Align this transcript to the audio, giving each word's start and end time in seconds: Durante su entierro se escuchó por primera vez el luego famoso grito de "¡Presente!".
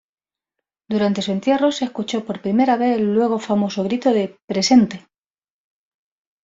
Durante 0.89 1.21
su 1.21 1.31
entierro 1.31 1.71
se 1.71 1.85
escuchó 1.85 2.25
por 2.25 2.41
primera 2.41 2.75
vez 2.75 2.97
el 2.97 3.13
luego 3.13 3.37
famoso 3.37 3.83
grito 3.83 4.11
de 4.11 4.35
"¡Presente!". 4.47 5.05